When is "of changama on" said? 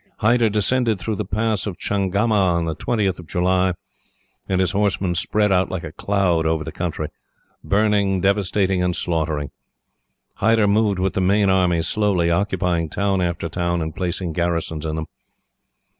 1.67-2.65